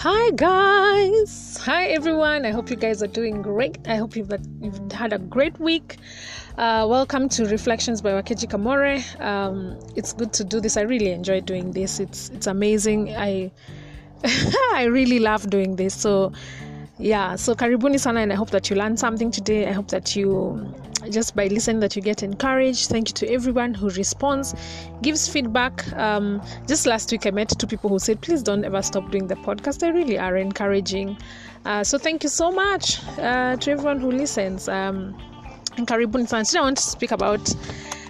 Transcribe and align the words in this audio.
Hi 0.00 0.30
guys, 0.30 1.56
hi 1.56 1.86
everyone. 1.86 2.46
I 2.46 2.52
hope 2.52 2.70
you 2.70 2.76
guys 2.76 3.02
are 3.02 3.08
doing 3.08 3.42
great. 3.42 3.78
I 3.88 3.96
hope 3.96 4.14
you've 4.14 4.30
you've 4.60 4.92
had 4.92 5.12
a 5.12 5.18
great 5.18 5.58
week. 5.58 5.96
Uh, 6.56 6.86
welcome 6.88 7.28
to 7.30 7.46
Reflections 7.46 8.00
by 8.00 8.12
Wakeji 8.12 8.46
Kamore. 8.46 9.02
Um, 9.20 9.76
it's 9.96 10.12
good 10.12 10.32
to 10.34 10.44
do 10.44 10.60
this. 10.60 10.76
I 10.76 10.82
really 10.82 11.10
enjoy 11.10 11.40
doing 11.40 11.72
this. 11.72 11.98
It's 11.98 12.28
it's 12.28 12.46
amazing. 12.46 13.16
I 13.16 13.50
I 14.72 14.84
really 14.84 15.18
love 15.18 15.50
doing 15.50 15.74
this. 15.74 15.94
So 15.96 16.30
yeah, 17.00 17.34
so 17.34 17.56
karibuni 17.56 17.98
sana, 17.98 18.20
and 18.20 18.32
I 18.32 18.36
hope 18.36 18.50
that 18.50 18.70
you 18.70 18.76
learned 18.76 19.00
something 19.00 19.32
today. 19.32 19.66
I 19.66 19.72
hope 19.72 19.88
that 19.88 20.14
you 20.14 20.72
just 21.10 21.34
by 21.34 21.46
listening 21.48 21.80
that 21.80 21.96
you 21.96 22.02
get 22.02 22.22
encouraged 22.22 22.88
thank 22.88 23.08
you 23.08 23.14
to 23.14 23.30
everyone 23.30 23.74
who 23.74 23.88
responds 23.90 24.54
gives 25.02 25.28
feedback 25.28 25.90
um, 25.94 26.40
just 26.66 26.86
last 26.86 27.10
week 27.10 27.26
i 27.26 27.30
met 27.30 27.48
two 27.58 27.66
people 27.66 27.90
who 27.90 27.98
said 27.98 28.20
please 28.20 28.42
don't 28.42 28.64
ever 28.64 28.82
stop 28.82 29.10
doing 29.10 29.26
the 29.26 29.36
podcast 29.36 29.78
they 29.80 29.90
really 29.90 30.18
are 30.18 30.36
encouraging 30.36 31.16
uh, 31.64 31.82
so 31.82 31.98
thank 31.98 32.22
you 32.22 32.28
so 32.28 32.50
much 32.50 33.02
uh, 33.18 33.56
to 33.56 33.70
everyone 33.70 33.98
who 34.00 34.10
listens 34.10 34.68
um, 34.68 35.16
and 35.76 35.86
karibuni 35.86 36.28
sana 36.28 36.44
today 36.44 36.58
i 36.58 36.62
want 36.62 36.76
to 36.76 36.82
speak 36.82 37.10
about 37.12 37.54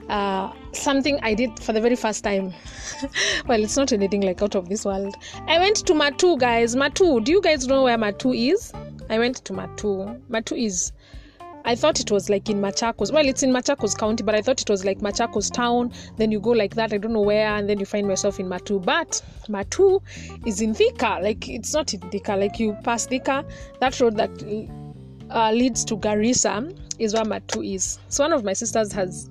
uh, 0.09 0.51
something 0.73 1.19
I 1.23 1.35
did 1.35 1.59
for 1.61 1.73
the 1.73 1.81
very 1.81 1.97
first 1.97 2.25
time. 2.25 2.55
well, 3.47 3.63
it's 3.63 3.77
not 3.77 3.93
anything 3.93 4.23
like 4.23 4.43
out 4.43 4.55
of 4.55 4.69
this 4.69 4.85
world. 4.85 5.15
I 5.47 5.59
went 5.59 5.77
to 5.87 5.93
Matuu, 5.93 6.39
guys. 6.39 6.75
Matuu, 6.75 7.23
do 7.23 7.33
you 7.33 7.43
guys 7.43 7.67
know 7.67 7.85
where 7.85 7.99
Matuu 7.99 8.53
is? 8.53 8.73
I 9.11 9.19
went 9.19 9.37
to 9.45 9.53
Matuu. 9.53 10.21
Matuu 10.31 10.65
is 10.65 10.93
I 11.65 11.75
thought 11.75 12.01
it 12.01 12.11
was 12.11 12.31
like 12.31 12.49
in 12.49 12.61
Machakos. 12.61 13.13
Well, 13.13 13.27
it's 13.27 13.43
in 13.43 13.51
Machakos 13.51 13.97
County, 13.97 14.23
but 14.23 14.35
I 14.35 14.43
thought 14.43 14.61
it 14.61 14.71
was 14.71 14.85
like 14.85 14.99
Machakos 14.99 15.53
town. 15.53 15.93
Then 16.17 16.31
you 16.31 16.41
go 16.41 16.51
like 16.51 16.75
that, 16.77 16.93
I 16.93 16.99
don't 16.99 17.13
know 17.13 17.21
where, 17.21 17.49
and 17.49 17.69
then 17.69 17.79
you 17.79 17.87
find 17.87 18.07
yourself 18.07 18.41
in 18.41 18.49
Matuu. 18.49 18.85
But 18.85 19.23
Matuu 19.49 20.01
is 20.47 20.61
in 20.61 20.75
Thika. 20.75 21.21
Like 21.23 21.49
it's 21.49 21.75
not 21.75 21.93
in 21.93 22.01
Thika. 22.01 22.37
Like 22.37 22.59
you 22.59 22.77
pass 22.85 23.07
Thika, 23.07 23.45
that 23.81 24.01
road 24.01 24.17
that 24.17 24.31
uh, 25.31 25.53
leads 25.53 25.85
to 25.87 25.97
Garissa 25.97 26.77
is 26.99 27.15
where 27.15 27.25
Matuu 27.25 27.75
is. 27.75 27.99
So 28.09 28.25
one 28.25 28.33
of 28.33 28.45
my 28.45 28.53
sisters 28.53 28.93
has 28.93 29.29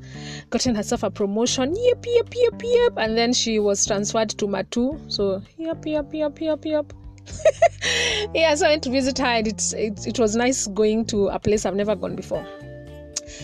gotten 0.49 0.75
herself 0.75 1.03
a 1.03 1.09
promotion. 1.09 1.75
Yep, 1.75 2.05
yep, 2.05 2.33
yep, 2.35 2.61
yep. 2.63 2.93
And 2.97 3.17
then 3.17 3.33
she 3.33 3.59
was 3.59 3.85
transferred 3.85 4.29
to 4.29 4.45
Matuu. 4.45 5.11
So 5.11 5.41
yep, 5.57 5.85
yep, 5.85 6.13
yep, 6.13 6.39
yep, 6.39 6.65
yep. 6.65 6.93
yeah, 8.33 8.53
so 8.55 8.65
I 8.65 8.69
went 8.69 8.83
to 8.83 8.89
visit 8.89 9.17
her, 9.19 9.25
and 9.25 9.47
it's, 9.47 9.73
it, 9.73 10.07
it 10.07 10.19
was 10.19 10.35
nice 10.35 10.67
going 10.67 11.05
to 11.05 11.27
a 11.27 11.39
place 11.39 11.65
I've 11.65 11.75
never 11.75 11.95
gone 11.95 12.15
before. 12.15 12.45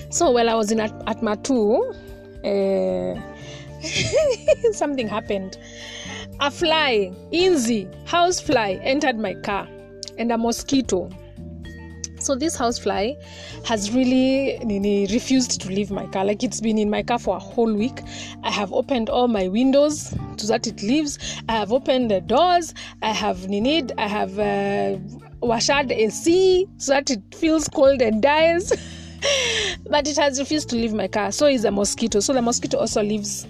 So 0.10 0.32
while 0.32 0.50
I 0.50 0.56
was 0.56 0.72
in 0.72 0.80
at, 0.80 0.92
at 1.08 1.22
Matuu, 1.22 1.96
uh, 2.44 3.20
something 4.74 5.08
happened. 5.08 5.58
A 6.40 6.50
fly, 6.50 7.12
Inzi, 7.32 7.88
house 8.08 8.40
fly, 8.40 8.80
entered 8.84 9.18
my 9.18 9.34
car, 9.36 9.68
and 10.18 10.32
a 10.32 10.38
mosquito 10.38 11.10
so 12.24 12.36
this 12.36 12.56
housefly 12.56 13.14
has 13.66 13.92
really 13.92 14.58
nini, 14.64 15.08
refused 15.08 15.62
to 15.62 15.68
leave 15.68 15.92
my 15.92 16.06
car. 16.08 16.26
Like 16.26 16.44
it's 16.44 16.62
been 16.62 16.78
in 16.78 16.90
my 16.90 17.04
car 17.04 17.20
for 17.20 17.36
a 17.36 17.40
whole 17.40 17.74
week. 17.74 18.02
I 18.44 18.52
have 18.52 18.72
opened 18.74 19.10
all 19.10 19.28
my 19.28 19.48
windows 19.48 20.14
so 20.38 20.48
that 20.48 20.68
it 20.68 20.82
leaves. 20.82 21.20
I 21.50 21.54
have 21.54 21.72
opened 21.72 22.12
the 22.12 22.22
doors. 22.22 22.74
I 23.02 23.12
have 23.12 23.48
nini, 23.50 23.84
i 23.98 24.08
have 24.08 24.40
uh, 24.40 24.98
washad 25.42 25.92
ac 25.92 26.68
so 26.78 26.94
that 26.94 27.10
it 27.10 27.22
feels 27.36 27.68
cold 27.68 28.02
and 28.02 28.22
dies 28.22 28.72
but 29.90 30.08
it 30.08 30.16
has 30.16 30.40
refused 30.40 30.70
to 30.70 30.76
leave 30.76 30.94
my 30.94 31.08
car. 31.08 31.32
So 31.32 31.48
is 31.48 31.66
a 31.66 31.72
mosquito. 31.72 32.20
So 32.20 32.34
the 32.34 32.42
mosquito 32.42 32.78
also 32.78 33.04
lives 33.04 33.48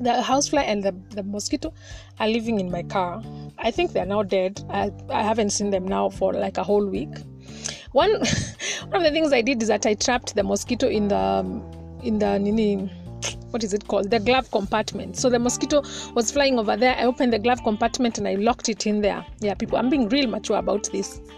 the 0.00 0.22
housefly 0.22 0.62
and 0.62 0.82
the, 0.82 0.92
the 1.10 1.22
mosquito 1.22 1.72
are 2.20 2.28
living 2.28 2.60
in 2.60 2.70
my 2.70 2.82
car. 2.84 3.22
I 3.58 3.70
think 3.70 3.92
they're 3.92 4.06
now 4.06 4.22
dead. 4.22 4.62
I, 4.70 4.92
I 5.10 5.22
haven't 5.22 5.50
seen 5.50 5.70
them 5.70 5.86
now 5.86 6.08
for 6.10 6.32
like 6.32 6.58
a 6.58 6.62
whole 6.64 6.86
week 6.86 7.10
one 7.92 8.10
one 8.88 8.96
of 8.96 9.02
the 9.02 9.10
things 9.10 9.32
I 9.32 9.42
did 9.42 9.62
is 9.62 9.68
that 9.68 9.86
I 9.86 9.94
trapped 9.94 10.34
the 10.34 10.42
mosquito 10.42 10.88
in 10.88 11.08
the 11.08 11.62
in 12.02 12.18
the 12.18 12.38
nini 12.38 12.90
what 13.50 13.64
is 13.64 13.72
it 13.72 13.88
called? 13.88 14.10
The 14.10 14.20
glove 14.20 14.50
compartment. 14.50 15.16
So 15.16 15.30
the 15.30 15.38
mosquito 15.38 15.82
was 16.14 16.30
flying 16.30 16.58
over 16.58 16.76
there. 16.76 16.94
I 16.96 17.04
opened 17.04 17.32
the 17.32 17.38
glove 17.38 17.62
compartment 17.64 18.18
and 18.18 18.28
i 18.28 18.34
locked 18.34 18.68
it 18.68 18.86
in 18.86 19.00
there. 19.00 19.24
Yeah 19.40 19.54
people 19.54 19.78
i'm 19.78 19.88
being 19.88 20.08
real 20.08 20.28
mature 20.28 20.58
about 20.58 20.90
this. 20.92 21.20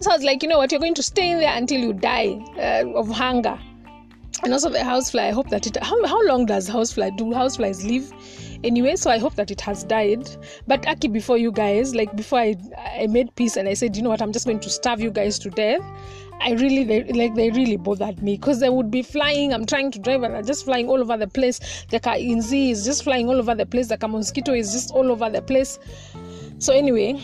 So 0.00 0.10
i 0.10 0.14
was 0.16 0.24
like 0.24 0.42
you 0.42 0.48
know 0.48 0.58
what? 0.58 0.72
You're 0.72 0.80
going 0.80 0.94
to 0.94 1.02
stay 1.02 1.30
in 1.30 1.38
there 1.38 1.56
until 1.56 1.80
you 1.80 1.92
die 1.92 2.44
uh, 2.58 2.90
of 2.94 3.08
hunger. 3.08 3.58
And 4.42 4.52
also 4.52 4.68
the 4.68 4.82
housefly 4.82 5.28
i 5.28 5.30
hope 5.30 5.48
that 5.50 5.66
it 5.66 5.76
how, 5.82 6.06
how 6.06 6.20
long 6.26 6.44
does 6.44 6.68
housefly 6.68 7.10
do 7.16 7.26
houseflies 7.26 7.86
live 7.88 8.12
anyway 8.64 8.96
so 8.96 9.10
i 9.10 9.18
hope 9.18 9.34
that 9.34 9.50
it 9.50 9.60
has 9.60 9.84
died 9.84 10.28
but 10.66 10.86
aki 10.88 11.08
before 11.08 11.38
you 11.38 11.52
guys 11.52 11.94
like 11.94 12.14
before 12.16 12.38
i 12.38 12.54
i 12.98 13.06
made 13.06 13.34
peace 13.36 13.56
and 13.56 13.68
i 13.68 13.74
said 13.74 13.96
you 13.96 14.02
know 14.02 14.10
what 14.10 14.22
i'm 14.22 14.32
just 14.32 14.46
going 14.46 14.60
to 14.60 14.70
starve 14.70 15.00
you 15.00 15.10
guys 15.10 15.38
to 15.38 15.50
death 15.50 15.82
I 16.40 16.52
really 16.52 16.84
they, 16.84 17.04
like 17.04 17.34
they 17.34 17.50
really 17.50 17.76
bothered 17.76 18.22
me 18.22 18.36
because 18.36 18.60
they 18.60 18.68
would 18.68 18.90
be 18.90 19.02
flying. 19.02 19.54
I'm 19.54 19.64
trying 19.64 19.90
to 19.92 19.98
drive 19.98 20.22
and 20.22 20.34
they're 20.34 20.42
just 20.42 20.64
flying 20.64 20.88
all 20.88 21.00
over 21.00 21.16
the 21.16 21.28
place. 21.28 21.84
The 21.90 22.00
car 22.00 22.16
inzi 22.16 22.70
is 22.70 22.84
just 22.84 23.04
flying 23.04 23.28
all 23.28 23.38
over 23.38 23.54
the 23.54 23.66
place. 23.66 23.88
The 23.88 24.08
mosquito 24.08 24.52
is 24.52 24.72
just 24.72 24.90
all 24.90 25.10
over 25.10 25.30
the 25.30 25.42
place. 25.42 25.78
So 26.58 26.72
anyway, 26.72 27.20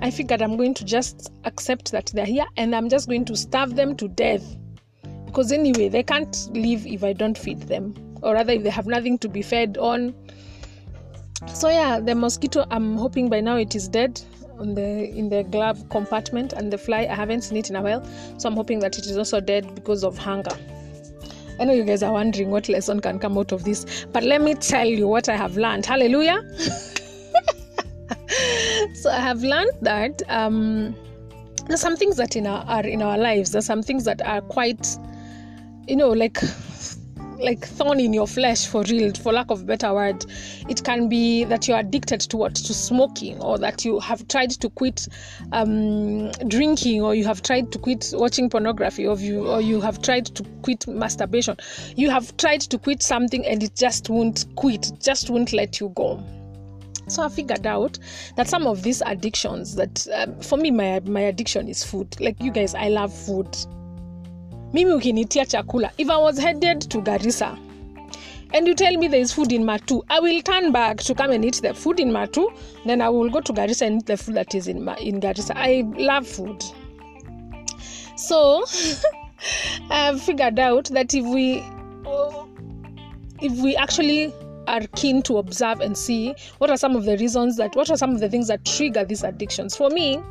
I 0.00 0.10
figured 0.10 0.42
I'm 0.42 0.56
going 0.56 0.74
to 0.74 0.84
just 0.84 1.32
accept 1.44 1.90
that 1.92 2.12
they're 2.14 2.26
here 2.26 2.46
and 2.56 2.74
I'm 2.74 2.88
just 2.88 3.08
going 3.08 3.24
to 3.26 3.36
starve 3.36 3.76
them 3.76 3.96
to 3.96 4.08
death. 4.08 4.44
Because 5.26 5.52
anyway, 5.52 5.88
they 5.88 6.02
can't 6.02 6.48
live 6.52 6.86
if 6.86 7.02
I 7.04 7.12
don't 7.12 7.38
feed 7.38 7.62
them. 7.62 7.94
Or 8.22 8.34
rather 8.34 8.52
if 8.52 8.62
they 8.62 8.70
have 8.70 8.86
nothing 8.86 9.18
to 9.18 9.28
be 9.28 9.42
fed 9.42 9.78
on 9.78 10.14
so 11.46 11.68
yeah 11.68 11.98
the 12.00 12.14
mosquito 12.14 12.66
i'm 12.70 12.96
hoping 12.96 13.28
by 13.28 13.40
now 13.40 13.56
it 13.56 13.74
is 13.74 13.88
dead 13.88 14.20
on 14.58 14.74
the 14.74 15.08
in 15.16 15.28
the 15.28 15.42
glove 15.44 15.88
compartment 15.88 16.52
and 16.52 16.72
the 16.72 16.78
fly 16.78 17.06
i 17.10 17.14
haven't 17.14 17.42
seen 17.42 17.56
it 17.56 17.70
in 17.70 17.76
a 17.76 17.82
while. 17.82 18.04
So 18.38 18.48
i'm 18.48 18.54
hoping 18.54 18.78
that 18.80 18.98
it 18.98 19.06
is 19.06 19.16
also 19.16 19.40
dead 19.40 19.74
because 19.74 20.04
of 20.04 20.18
hunger. 20.18 20.56
I 21.58 21.64
know 21.64 21.72
you 21.72 21.84
guys 21.84 22.02
are 22.02 22.12
wondering 22.12 22.50
what 22.50 22.68
lesson 22.68 23.00
can 23.00 23.18
come 23.18 23.36
out 23.38 23.52
of 23.52 23.64
this 23.64 24.06
but 24.12 24.22
let 24.22 24.42
me 24.42 24.54
tell 24.54 24.86
you 24.86 25.08
what 25.08 25.28
i 25.28 25.36
have 25.36 25.56
learned. 25.56 25.86
Hallelujah. 25.86 26.42
So 28.94 29.10
i 29.10 29.18
have 29.18 29.42
learned 29.42 29.72
that 29.82 30.22
um 30.28 30.94
there's 31.66 31.80
some 31.80 31.96
things 31.96 32.16
that 32.16 32.36
in 32.36 32.46
our 32.46 32.64
are 32.66 32.86
in 32.86 33.02
our 33.02 33.18
lives 33.18 33.50
there's 33.52 33.66
some 33.66 33.82
things 33.82 34.04
that 34.04 34.22
are 34.22 34.40
quite 34.40 34.86
you 35.86 35.96
know 35.96 36.10
like 36.10 36.38
like 37.42 37.66
thorn 37.66 38.00
in 38.00 38.12
your 38.12 38.26
flesh 38.26 38.66
for 38.66 38.82
real 38.84 39.12
for 39.14 39.32
lack 39.32 39.50
of 39.50 39.66
better 39.66 39.92
word 39.94 40.24
it 40.68 40.84
can 40.84 41.08
be 41.08 41.44
that 41.44 41.66
you're 41.66 41.78
addicted 41.78 42.20
to 42.20 42.36
what? 42.36 42.54
To 42.54 42.74
smoking 42.74 43.40
or 43.40 43.58
that 43.58 43.84
you 43.84 43.98
have 44.00 44.26
tried 44.28 44.50
to 44.50 44.70
quit 44.70 45.08
um, 45.52 46.30
drinking 46.48 47.02
or 47.02 47.14
you 47.14 47.24
have 47.24 47.42
tried 47.42 47.72
to 47.72 47.78
quit 47.78 48.12
watching 48.14 48.48
pornography 48.48 49.06
or 49.06 49.16
you 49.18 49.46
or 49.48 49.60
you 49.60 49.80
have 49.80 50.00
tried 50.02 50.26
to 50.26 50.44
quit 50.62 50.86
masturbation. 50.86 51.56
You 51.96 52.10
have 52.10 52.36
tried 52.36 52.60
to 52.62 52.78
quit 52.78 53.02
something 53.02 53.44
and 53.46 53.62
it 53.62 53.74
just 53.74 54.08
won't 54.08 54.46
quit 54.56 54.92
just 55.00 55.30
won't 55.30 55.52
let 55.52 55.80
you 55.80 55.90
go. 55.90 56.22
So 57.08 57.24
i 57.24 57.28
figured 57.28 57.66
out 57.66 57.98
that 58.36 58.48
some 58.48 58.68
of 58.68 58.84
these 58.84 59.02
addictions 59.04 59.74
that 59.74 60.06
um, 60.14 60.40
for 60.40 60.56
me 60.56 60.70
my 60.70 61.00
my 61.00 61.22
addiction 61.22 61.68
is 61.68 61.82
food. 61.82 62.20
Like 62.20 62.40
you 62.40 62.52
guys 62.52 62.74
i 62.74 62.88
love 62.88 63.12
food 63.12 63.48
mimi 64.72 64.92
ukinitia 64.92 65.46
chakula 65.46 65.90
if 65.98 66.10
i 66.10 66.22
was 66.22 66.40
headed 66.40 66.88
to 66.88 67.00
garissa 67.00 67.56
and 68.52 68.68
you 68.68 68.74
tell 68.74 68.96
me 68.96 69.08
there 69.08 69.22
is 69.22 69.34
food 69.34 69.52
in 69.52 69.64
matuu 69.64 70.04
i 70.08 70.20
will 70.20 70.42
turn 70.42 70.72
back 70.72 70.96
to 70.96 71.14
come 71.14 71.34
and 71.34 71.44
eat 71.44 71.62
the 71.62 71.74
food 71.74 72.00
in 72.00 72.10
matuu 72.12 72.52
then 72.86 73.00
i 73.00 73.08
will 73.08 73.30
go 73.30 73.40
to 73.40 73.52
garissa 73.52 73.86
and 73.86 74.00
eat 74.00 74.06
the 74.06 74.16
food 74.16 74.34
that 74.34 74.54
is 74.54 74.68
in, 74.68 74.76
in 75.00 75.20
garissa. 75.20 75.54
I 75.56 75.84
love 75.96 76.26
food. 76.26 76.64
So 78.16 78.64
i've 79.90 80.20
figured 80.22 80.58
out 80.58 80.84
that 80.90 81.14
if 81.14 81.24
we 81.24 81.64
if 83.40 83.52
we 83.62 83.76
actually 83.76 84.32
are 84.70 84.86
keen 84.94 85.22
to 85.22 85.38
observe 85.38 85.80
and 85.80 85.96
see 85.96 86.34
what 86.58 86.70
are 86.70 86.76
some 86.76 86.96
of 86.96 87.04
the 87.04 87.16
reasons 87.18 87.56
that 87.56 87.74
what 87.74 87.90
are 87.90 87.96
some 87.96 88.14
of 88.14 88.20
the 88.20 88.28
things 88.28 88.48
that 88.48 88.64
trigger 88.64 89.04
these 89.04 89.22
addictions. 89.22 89.76
For 89.76 89.90
me 89.90 90.22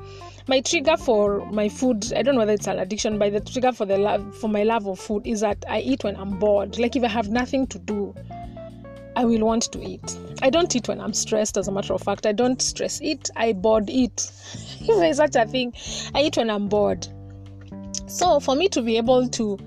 my 0.50 0.62
trigger 0.62 0.98
for 0.98 1.46
my 1.52 1.70
food 1.70 2.12
i 2.16 2.24
don't 2.24 2.34
know 2.34 2.40
whether 2.40 2.54
it's 2.54 2.66
an 2.66 2.80
addiction 2.80 3.20
but 3.20 3.32
the 3.32 3.40
trigger 3.40 3.72
for 3.72 3.86
the 3.86 3.98
love 3.98 4.36
for 4.38 4.48
my 4.48 4.64
love 4.64 4.88
of 4.88 5.00
food 5.00 5.22
is 5.28 5.42
that 5.42 5.64
i 5.70 5.80
eat 5.80 6.04
when 6.04 6.16
i'm 6.16 6.40
bored. 6.40 6.80
Like 6.80 6.96
if 6.96 7.04
i 7.04 7.08
have 7.08 7.30
nothing 7.30 7.68
to 7.68 7.78
do 7.78 8.16
i 9.16 9.26
will 9.26 9.46
want 9.46 9.72
to 9.72 9.80
eat. 9.84 10.18
I 10.42 10.50
don't 10.50 10.76
eat 10.76 10.88
when 10.88 11.00
i'm 11.00 11.14
stressed 11.14 11.58
as 11.58 11.68
a 11.68 11.72
matter 11.72 11.94
of 11.94 12.02
fact. 12.02 12.26
I 12.26 12.32
don't 12.32 12.60
stress. 12.62 13.00
Eat 13.02 13.30
i 13.36 13.54
bored 13.54 13.90
eat. 13.90 14.32
If 14.82 14.88
there's 14.88 15.18
such 15.18 15.36
a 15.36 15.46
thing 15.46 15.74
i 16.16 16.24
eat 16.24 16.38
when 16.38 16.50
i'm 16.50 16.68
bored. 16.68 17.08
So 18.08 18.40
for 18.40 18.56
me 18.56 18.70
to 18.70 18.82
be 18.82 18.98
able 18.98 19.30
to 19.30 19.60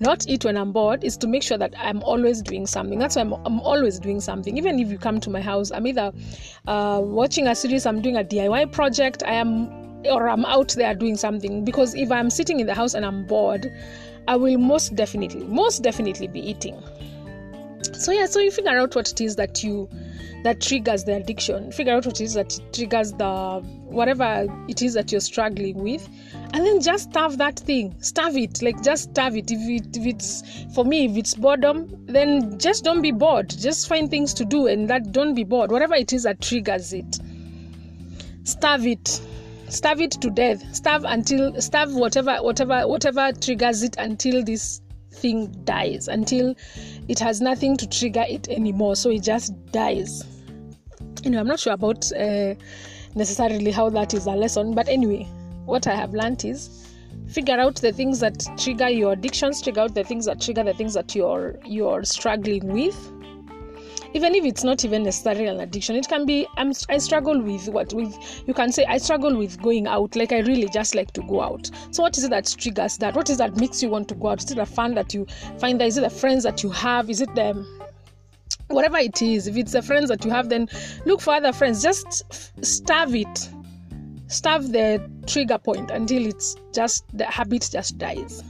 not 0.00 0.26
eat 0.26 0.44
when 0.44 0.56
I'm 0.56 0.72
bored 0.72 1.04
is 1.04 1.16
to 1.18 1.28
make 1.28 1.42
sure 1.42 1.58
that 1.58 1.74
I'm 1.78 2.02
always 2.02 2.40
doing 2.42 2.66
something. 2.66 2.98
That's 2.98 3.16
why 3.16 3.22
I'm, 3.22 3.34
I'm 3.44 3.60
always 3.60 3.98
doing 3.98 4.20
something. 4.20 4.56
Even 4.56 4.80
if 4.80 4.88
you 4.88 4.98
come 4.98 5.20
to 5.20 5.30
my 5.30 5.40
house, 5.40 5.70
I'm 5.70 5.86
either 5.86 6.12
uh, 6.66 7.00
watching 7.02 7.46
a 7.46 7.54
series, 7.54 7.86
I'm 7.86 8.00
doing 8.00 8.16
a 8.16 8.24
DIY 8.24 8.72
project, 8.72 9.22
I 9.24 9.34
am 9.34 9.70
or 10.06 10.30
I'm 10.30 10.46
out 10.46 10.70
there 10.70 10.94
doing 10.94 11.16
something 11.16 11.62
because 11.62 11.94
if 11.94 12.10
I'm 12.10 12.30
sitting 12.30 12.58
in 12.58 12.66
the 12.66 12.74
house 12.74 12.94
and 12.94 13.04
I'm 13.04 13.26
bored, 13.26 13.70
I 14.26 14.36
will 14.36 14.56
most 14.56 14.96
definitely, 14.96 15.44
most 15.44 15.82
definitely 15.82 16.28
be 16.28 16.40
eating. 16.40 16.82
So 17.92 18.12
yeah, 18.12 18.26
so 18.26 18.40
you 18.40 18.50
figure 18.50 18.78
out 18.78 18.94
what 18.94 19.10
it 19.10 19.20
is 19.20 19.36
that 19.36 19.62
you 19.62 19.88
that 20.42 20.60
triggers 20.60 21.04
the 21.04 21.16
addiction 21.16 21.70
figure 21.70 21.92
out 21.92 22.06
what 22.06 22.18
it 22.18 22.24
is 22.24 22.32
that 22.32 22.58
triggers 22.72 23.12
the 23.12 23.60
whatever 23.84 24.46
it 24.68 24.80
is 24.80 24.94
that 24.94 25.12
you're 25.12 25.20
struggling 25.20 25.76
with 25.76 26.08
and 26.52 26.66
then 26.66 26.80
just 26.80 27.10
starve 27.10 27.38
that 27.38 27.58
thing. 27.58 27.94
Starve 28.00 28.36
it. 28.36 28.60
Like 28.60 28.82
just 28.82 29.10
starve 29.10 29.36
it. 29.36 29.50
If, 29.50 29.60
it 29.60 29.96
if 29.96 30.06
it's 30.06 30.64
for 30.74 30.84
me 30.84 31.06
if 31.06 31.16
it's 31.16 31.34
boredom 31.34 32.06
then 32.06 32.58
just 32.58 32.84
don't 32.84 33.02
be 33.02 33.12
bored. 33.12 33.50
Just 33.50 33.88
find 33.88 34.10
things 34.10 34.34
to 34.34 34.44
do 34.44 34.66
and 34.66 34.88
that 34.90 35.12
don't 35.12 35.34
be 35.34 35.44
bored. 35.44 35.70
Whatever 35.70 35.94
it 35.94 36.12
is 36.12 36.24
that 36.24 36.40
triggers 36.40 36.92
it. 36.92 37.18
Starve 38.44 38.86
it. 38.86 39.20
Starve 39.68 40.00
it 40.00 40.12
to 40.12 40.30
death. 40.30 40.62
Starve 40.74 41.04
until 41.04 41.60
starve 41.60 41.94
whatever 41.94 42.38
whatever 42.38 42.86
whatever 42.88 43.32
triggers 43.32 43.84
it 43.84 43.94
until 43.98 44.42
this 44.42 44.82
thing 45.12 45.52
dies. 45.64 46.08
Until 46.08 46.56
it 47.06 47.20
has 47.20 47.40
nothing 47.40 47.76
to 47.76 47.88
trigger 47.88 48.24
it 48.28 48.48
anymore. 48.48 48.96
So 48.96 49.10
it 49.10 49.22
just 49.22 49.54
dies. 49.70 50.24
Anyway 51.24 51.40
i'm 51.40 51.46
not 51.46 51.60
sure 51.60 51.74
about 51.74 52.10
uh, 52.12 52.54
necessarily 53.14 53.70
how 53.70 53.90
that 53.90 54.14
is 54.14 54.26
a 54.26 54.30
lesson 54.30 54.74
but 54.74 54.88
anyway 54.88 55.28
what 55.70 55.86
i 55.86 55.94
have 55.94 56.12
learned 56.12 56.44
is 56.44 56.90
figure 57.30 57.58
out 57.58 57.76
the 57.76 57.92
things 57.92 58.18
that 58.20 58.44
trigger 58.58 58.88
your 58.88 59.12
addictions 59.12 59.62
figure 59.62 59.82
out 59.82 59.94
the 59.94 60.04
things 60.04 60.24
that 60.26 60.40
trigger 60.40 60.64
the 60.64 60.74
things 60.74 60.94
that 60.94 61.14
you're 61.14 61.58
you're 61.64 62.04
struggling 62.04 62.66
with. 62.66 63.12
Even 64.12 64.34
if 64.34 64.44
it's 64.44 64.64
not 64.64 64.84
even 64.84 65.04
necessarily 65.04 65.46
an 65.46 65.60
addiction 65.60 65.94
it 65.94 66.08
can 66.08 66.26
be 66.26 66.44
I'm, 66.56 66.72
i 66.88 66.98
struggle 66.98 67.40
with 67.40 67.68
what 67.68 67.92
with 67.92 68.42
you 68.46 68.52
can 68.52 68.72
say 68.72 68.84
i 68.86 68.98
struggle 68.98 69.36
with 69.36 69.62
going 69.62 69.86
out. 69.86 70.16
Like 70.16 70.32
i 70.32 70.40
really 70.40 70.68
just 70.68 70.96
like 70.96 71.12
to 71.12 71.22
go 71.22 71.40
out. 71.40 71.70
So 71.92 72.02
what 72.02 72.18
is 72.18 72.24
it 72.24 72.30
that 72.30 72.52
triggers 72.58 72.96
that? 72.98 73.14
What 73.14 73.30
is 73.30 73.38
that 73.38 73.56
makes 73.56 73.82
you 73.82 73.88
want 73.88 74.08
to 74.08 74.16
go 74.16 74.30
out? 74.30 74.42
Is 74.42 74.50
it 74.50 74.56
the 74.56 74.66
fun 74.66 74.94
that 74.94 75.14
you 75.14 75.26
find 75.58 75.80
there? 75.80 75.86
Is 75.86 75.96
it 75.96 76.02
the 76.02 76.10
friends 76.10 76.42
that 76.42 76.64
you 76.64 76.70
have? 76.70 77.08
Is 77.08 77.20
it 77.20 77.32
the 77.36 77.64
whatever 78.66 78.98
it 78.98 79.22
is 79.22 79.46
if 79.46 79.56
it's 79.56 79.72
the 79.72 79.82
friends 79.82 80.08
that 80.08 80.24
you 80.24 80.30
have 80.30 80.48
then 80.48 80.68
look 81.06 81.20
for 81.20 81.34
other 81.34 81.52
friends. 81.52 81.80
Just 81.80 82.24
starve 82.64 83.14
it 83.14 83.50
starve 84.30 84.72
the 84.72 85.10
trigger 85.26 85.58
point 85.58 85.90
until 85.90 86.24
it's 86.24 86.56
just 86.72 87.04
the 87.12 87.24
habit 87.24 87.68
just 87.70 87.98
dies 87.98 88.42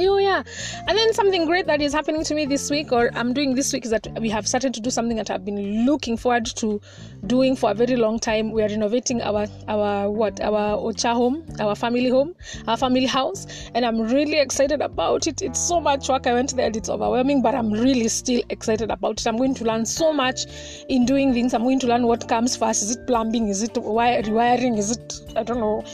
Oh 0.00 0.18
yeah, 0.18 0.44
and 0.86 0.96
then 0.96 1.12
something 1.12 1.44
great 1.44 1.66
that 1.66 1.82
is 1.82 1.92
happening 1.92 2.22
to 2.24 2.34
me 2.34 2.46
this 2.46 2.70
week, 2.70 2.92
or 2.92 3.10
I'm 3.14 3.32
doing 3.32 3.54
this 3.56 3.72
week, 3.72 3.84
is 3.84 3.90
that 3.90 4.06
we 4.20 4.28
have 4.30 4.46
started 4.46 4.72
to 4.74 4.80
do 4.80 4.90
something 4.90 5.16
that 5.16 5.28
I've 5.28 5.44
been 5.44 5.86
looking 5.86 6.16
forward 6.16 6.46
to 6.56 6.80
doing 7.26 7.56
for 7.56 7.72
a 7.72 7.74
very 7.74 7.96
long 7.96 8.20
time. 8.20 8.52
We 8.52 8.62
are 8.62 8.68
renovating 8.68 9.20
our 9.22 9.48
our 9.66 10.08
what 10.10 10.40
our 10.40 10.76
Ocha 10.76 11.14
home, 11.14 11.44
our 11.58 11.74
family 11.74 12.08
home, 12.08 12.36
our 12.68 12.76
family 12.76 13.06
house, 13.06 13.46
and 13.74 13.84
I'm 13.84 14.00
really 14.02 14.38
excited 14.38 14.80
about 14.80 15.26
it. 15.26 15.42
It's 15.42 15.58
so 15.58 15.80
much 15.80 16.08
work. 16.08 16.28
I 16.28 16.34
went 16.34 16.54
there; 16.54 16.66
and 16.66 16.76
it's 16.76 16.88
overwhelming, 16.88 17.42
but 17.42 17.56
I'm 17.56 17.72
really 17.72 18.08
still 18.08 18.42
excited 18.50 18.92
about 18.92 19.20
it. 19.20 19.26
I'm 19.26 19.36
going 19.36 19.54
to 19.56 19.64
learn 19.64 19.84
so 19.84 20.12
much 20.12 20.46
in 20.88 21.06
doing 21.06 21.32
things. 21.32 21.54
I'm 21.54 21.64
going 21.64 21.80
to 21.80 21.88
learn 21.88 22.06
what 22.06 22.28
comes 22.28 22.56
first. 22.56 22.82
Is 22.84 22.92
it 22.92 23.06
plumbing? 23.08 23.48
Is 23.48 23.64
it 23.64 23.74
rewiring? 23.74 24.78
Is 24.78 24.92
it 24.92 25.20
I 25.34 25.42
don't 25.42 25.58
know 25.58 25.84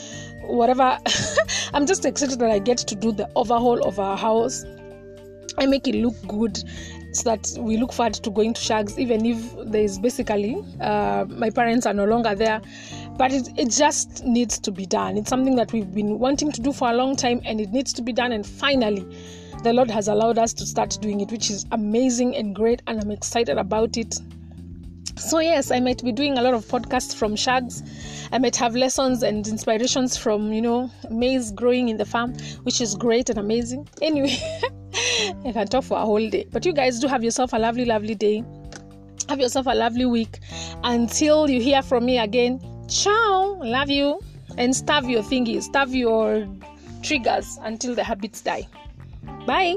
whatever 0.46 0.98
i'm 1.74 1.86
just 1.86 2.04
excited 2.04 2.38
that 2.38 2.50
i 2.50 2.58
get 2.58 2.78
to 2.78 2.94
do 2.94 3.12
the 3.12 3.28
overhaul 3.36 3.82
of 3.86 3.98
our 3.98 4.16
house. 4.16 4.64
I 5.56 5.66
make 5.66 5.86
it 5.86 5.94
look 5.94 6.14
good 6.26 6.56
so 7.12 7.30
that 7.30 7.48
we 7.58 7.76
look 7.76 7.92
forward 7.92 8.14
to 8.14 8.30
going 8.30 8.54
to 8.54 8.60
shags 8.60 8.98
even 8.98 9.24
if 9.24 9.36
there 9.66 9.82
is 9.82 9.98
basically 9.98 10.64
uh, 10.80 11.26
my 11.28 11.50
parents 11.50 11.86
are 11.86 11.94
no 11.94 12.04
longer 12.04 12.34
there. 12.34 12.60
But 13.16 13.32
it, 13.32 13.48
it 13.56 13.70
just 13.70 14.24
needs 14.24 14.58
to 14.58 14.72
be 14.72 14.84
done. 14.84 15.16
It's 15.16 15.30
something 15.30 15.54
that 15.54 15.72
we've 15.72 15.94
been 15.94 16.18
wanting 16.18 16.50
to 16.50 16.60
do 16.60 16.72
for 16.72 16.90
a 16.90 16.92
long 16.92 17.14
time 17.14 17.40
and 17.44 17.60
it 17.60 17.70
needs 17.70 17.92
to 17.92 18.02
be 18.02 18.12
done. 18.12 18.32
And 18.32 18.44
finally 18.44 19.06
the 19.62 19.72
lord 19.72 19.90
has 19.90 20.08
allowed 20.08 20.36
us 20.36 20.52
to 20.52 20.66
start 20.66 20.98
doing 21.00 21.20
it 21.20 21.30
which 21.30 21.48
is 21.48 21.64
amazing 21.72 22.36
and 22.36 22.54
great 22.54 22.82
and 22.86 23.00
i'm 23.00 23.10
excited 23.10 23.56
about 23.56 23.96
it 23.96 24.20
so 25.16 25.38
yes 25.38 25.70
i 25.70 25.80
might 25.80 26.02
be 26.02 26.12
doing 26.12 26.38
a 26.38 26.42
lot 26.42 26.54
of 26.54 26.64
podcasts 26.66 27.14
from 27.14 27.36
shags 27.36 27.82
I 28.34 28.38
might 28.38 28.56
have 28.56 28.74
lessons 28.74 29.22
and 29.22 29.46
inspirations 29.46 30.16
from, 30.16 30.52
you 30.52 30.60
know, 30.60 30.90
maize 31.08 31.52
growing 31.52 31.88
in 31.88 31.98
the 31.98 32.04
farm, 32.04 32.34
which 32.64 32.80
is 32.80 32.96
great 32.96 33.30
and 33.30 33.38
amazing. 33.38 33.88
Anyway, 34.02 34.36
I 35.44 35.52
can 35.52 35.68
talk 35.68 35.84
for 35.84 35.96
a 35.98 36.00
whole 36.00 36.28
day. 36.28 36.44
But 36.50 36.66
you 36.66 36.72
guys 36.72 36.98
do 36.98 37.06
have 37.06 37.22
yourself 37.22 37.52
a 37.52 37.58
lovely, 37.60 37.84
lovely 37.84 38.16
day. 38.16 38.42
Have 39.28 39.38
yourself 39.38 39.66
a 39.66 39.74
lovely 39.74 40.04
week. 40.04 40.40
Until 40.82 41.48
you 41.48 41.60
hear 41.60 41.80
from 41.80 42.06
me 42.06 42.18
again, 42.18 42.60
ciao. 42.88 43.60
Love 43.62 43.88
you. 43.88 44.18
And 44.58 44.74
starve 44.74 45.08
your 45.08 45.22
thingies, 45.22 45.62
starve 45.62 45.94
your 45.94 46.46
triggers 47.02 47.58
until 47.62 47.94
the 47.94 48.02
habits 48.02 48.40
die. 48.40 48.66
Bye. 49.46 49.76